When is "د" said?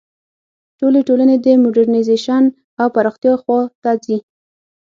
1.45-1.47